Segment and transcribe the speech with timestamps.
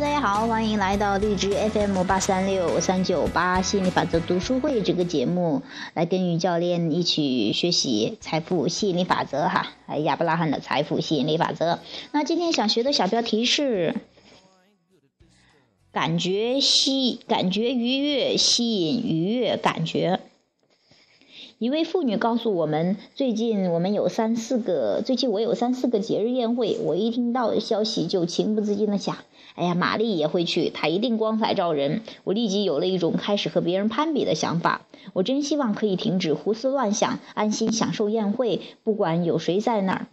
[0.00, 5.62] 大家好，欢迎来到荔枝 FM 八三六三九八心理法则读书会这个节目，
[5.92, 11.80] 来跟于教练一起学习财富吸引力法则哈，亚伯拉罕的财富吸引力法则。
[12.12, 13.96] 那今天想学的小标题是：
[15.90, 20.20] 感觉吸，感觉愉悦，吸引愉悦感觉。
[21.58, 29.16] 一位妇女告诉我们，最近我们有三四个，最近我有三四个节日宴会，我一听到消息就情不自禁的想，
[29.54, 32.02] 哎呀，玛丽也会去，她一定光彩照人。
[32.24, 34.82] 我立即有了一种开始和别人攀比的想法。
[35.14, 40.06] 我真希望可以停止胡思乱想，安心享受宴会，不管有谁在那儿。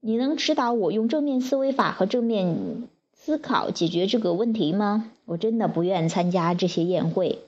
[0.00, 5.10] 你能指导我用正面思维法和正面思考解决这个问题吗？
[5.24, 7.40] 我真的不愿参加这些宴会。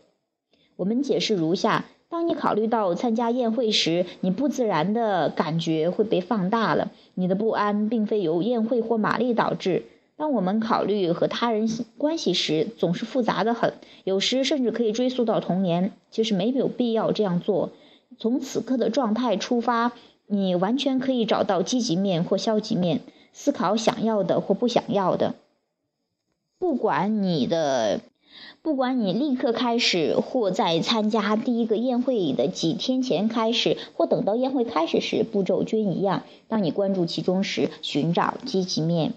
[0.77, 1.85] 我们解释如下。
[2.11, 6.91] 当你考虑到参加宴会时，你不自然的感觉会被放大了。
[7.15, 9.85] 你的不安并非由宴会或玛丽导致。
[10.17, 15.93] 当我们考虑和他人关系时，总是复杂的很，有时甚至可以追溯到童年。
[16.11, 17.71] 其实没有必要这样做。
[18.19, 19.93] 从此刻的状态出发，
[20.27, 25.37] 你完全可以找到积极面或消极面，思考想要的或不想要的。
[26.59, 28.01] 不管你的。
[28.63, 36.25] 不管你立刻开始，或在参加第一个宴会的几天前开始，或等到宴会开始时，步骤均一样。
[36.47, 39.15] 当你关注其中时，寻找积极面，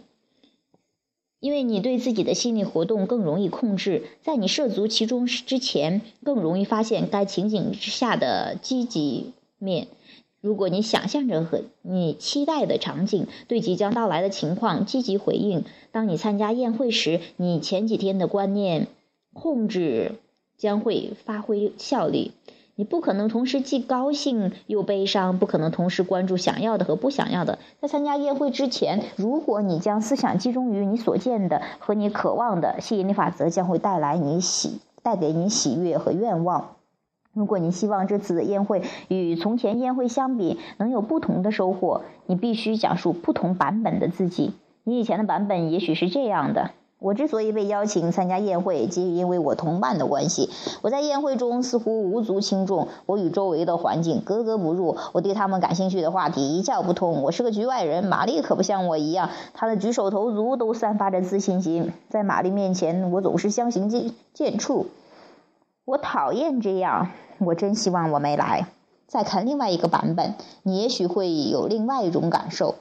[1.41, 4.03] 因为你对自己的心理活动更容易控制。
[4.21, 9.87] 在你涉足其中之前，更容易发现该情景之下的积极面。
[10.39, 18.87] 如果你想象着和你期待的场景对即将到来的情况积极回应，当你参加宴会时，你前几天的观念。
[19.33, 20.15] 控制
[20.57, 22.31] 将会发挥效力。
[22.75, 27.59] 你不可能同时既高兴又悲伤，不可能同时关注想要的和不想要的。
[27.79, 36.77] 在参加宴会之前，如果你将思想集中于你所见的和你渴望的，吸引力法则将会带来你喜，带给你喜悦和愿望。
[37.31, 44.53] 如果你希望这次的宴会与从前宴会相比能有不同的收获，你必须讲述不同版本的自己。
[44.83, 46.71] 你以前的版本也许是这样的。
[47.03, 50.49] 我之所以被邀请参加宴会，即因为我同伴的关系。
[50.81, 57.21] 我在宴会中似乎无足轻重，我与周围的环境格格不入，我对他们感兴趣的话题一窍不通。
[57.21, 61.91] 我是个局外人，玛丽可不像我一样，她的举手投足都散发着自信心。
[62.07, 64.85] 在玛丽面前，我总是相形见见绌。
[65.83, 67.09] 我讨厌这样，
[67.39, 68.67] 我真希望我没来。
[69.07, 72.75] 再看另外一个版本，你也许会有另外一种感受。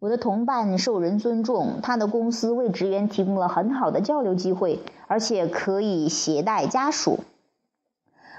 [0.00, 4.78] 我的同伴受人尊重，他的公司为职员提供了很好的交流机会，
[5.08, 7.18] 而且可以携带家属。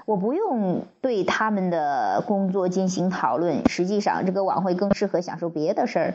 [0.06, 3.68] 我不用对他们的工作进行讨论。
[3.68, 6.14] 实际上，这个晚会更适合享受别的事儿。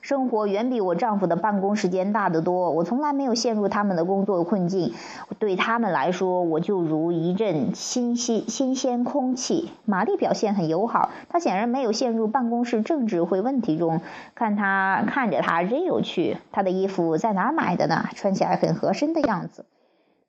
[0.00, 4.94] 生活远比我丈夫的办公时间大得多，我从来没有陷入他们的工作困境。
[5.38, 9.70] 对他们来说，我就如一阵新鲜新鲜空气。
[9.84, 14.00] 玛丽表现很友好，她显然没有陷入办公室政治会问题中。
[14.34, 16.36] 看她看着她真有趣。
[16.52, 18.04] 她的衣服在哪儿买的呢？
[18.14, 19.64] 穿起来很合身的样子。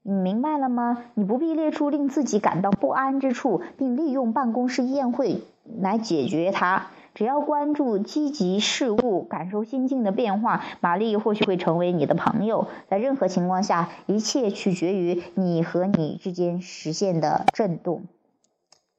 [0.02, 1.00] 你明白了吗？
[1.14, 5.44] 你不必列出令自己感到不安之处，并利用办公室宴会
[5.80, 6.88] 来解决它。
[7.16, 12.68] 只要关注积极事物，感受心境的变化，玛丽或许会成为你的朋友。
[12.88, 18.04] 在任何情况下，一切取决于你和你之间实现的震动。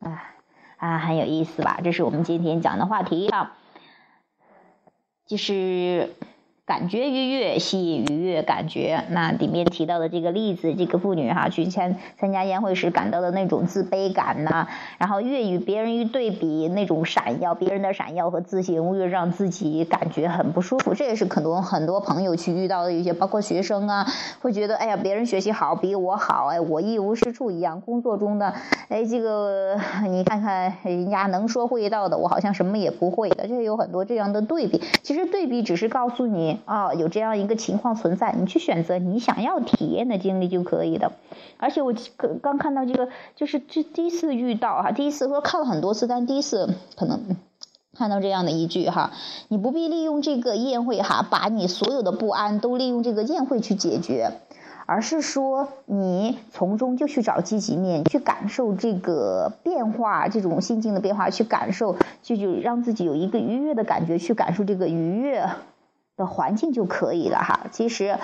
[0.01, 0.23] 啊
[0.77, 1.81] 啊，很有意思吧？
[1.83, 3.57] 这是我们今天讲的话题啊，
[5.27, 6.15] 就是。
[6.71, 9.03] 感觉愉悦，吸引愉悦感觉。
[9.11, 20.95] 那里面提到的这个例子，这个妇女哈去参参加宴会时感到的那种自卑感呐，然后越与别人一对比，那种闪耀，别人的闪耀和自信越让自己感觉很不舒服。
[20.95, 24.07] 这也是很多很多朋友去遇到的一些，包括学生啊，
[24.41, 27.81] 会觉得哎呀，别人学习好比我好，哎，我一无是处一样。
[27.81, 28.55] 工作中的，
[28.89, 34.81] 哎，这个你看看人家能说会道的，我好像什么也不会的，这有很多这样的对比。
[35.03, 36.60] 其实对比只是告诉你。
[36.65, 41.13] 啊，有这样一个情况存在，你去选择你想要体验的经历就可以的。
[41.59, 47.37] 而且我刚刚看到这个，就是这第一次遇到哈，第一次说看了很多次，但第一次可能
[47.97, 49.13] 看到这样的一句哈，
[49.49, 54.33] 你不必利用这个宴会哈，把你所有的不安都利用这个宴会去解决，
[54.87, 65.47] 而是说你从中就去找积极面，去感受这个变化，这种心境的变化，去感受，就就让自己有一个愉悦的感觉，去感受这个愉悦。
[66.21, 67.67] 的环境就可以了哈。
[67.73, 68.19] 其实，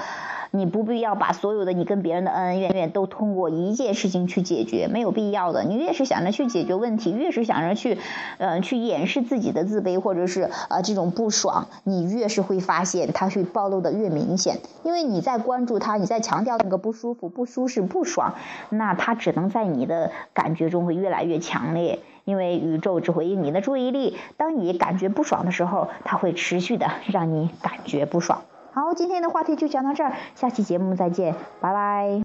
[0.59, 5.65] 你不必要把所有的你跟别人的恩恩怨怨都通过一件事情去解决，没有必要的。
[5.65, 7.99] 你越是想着去解决问题，越是想着去，
[8.39, 14.59] 呃，去掩饰自己的自卑或者是呃这种不爽，你越是会发现它会暴露的越明显。
[14.83, 18.35] 因为你在关注它，你在强调那个不舒服、不舒适、不爽，
[18.71, 22.01] 那它只能在你的感觉中会越来越强烈。
[22.25, 28.43] 因为宇宙只回应你的注意力，当你感觉不爽的时候，它会持续的让你感觉不爽。
[28.77, 32.21] 好，今天的话题就讲到这儿，下期节目再见，拜拜。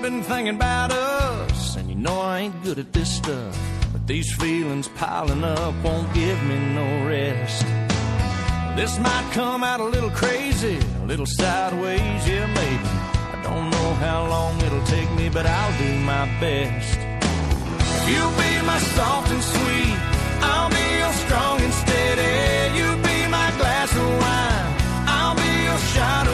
[0.00, 1.27] been thinking about us,
[1.78, 3.56] and you know I ain't good at this stuff.
[3.92, 7.64] But these feelings piling up won't give me no rest.
[8.76, 12.88] This might come out a little crazy, a little sideways, yeah, maybe.
[13.34, 16.98] I don't know how long it'll take me, but I'll do my best.
[17.96, 19.96] If you'll be my soft and sweet,
[20.42, 22.78] I'll be your strong and steady.
[22.78, 24.68] You be my glass of wine,
[25.16, 26.27] I'll be your shot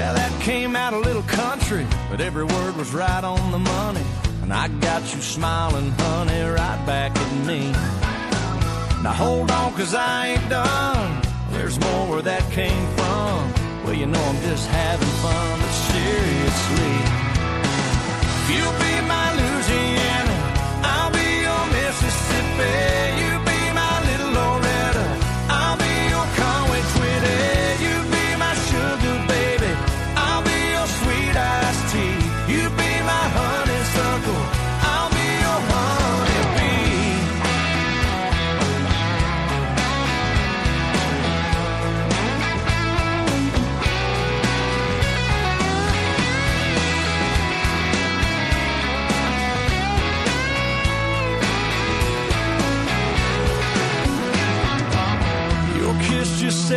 [0.00, 4.00] Yeah, that came out a little country, but every word was right on the money.
[4.40, 7.70] And I got you smiling, honey, right back at me.
[9.02, 11.20] Now hold on, cause I ain't done.
[11.50, 13.52] There's more where that came from.
[13.84, 15.60] Well, you know I'm just having fun,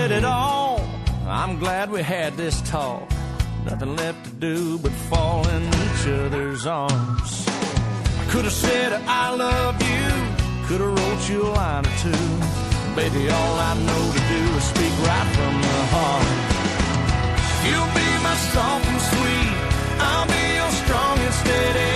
[0.07, 0.81] did it all.
[1.27, 3.09] I'm glad we had this talk.
[3.63, 7.45] Nothing left to do but fall in each other's arms.
[8.21, 10.09] I could have said I love you,
[10.67, 12.25] could have wrote you a line or two.
[12.99, 16.37] Baby, all I know to do is speak right from the heart.
[17.67, 19.55] You'll be my soft and sweet,
[20.09, 21.92] I'll be your strong and steady.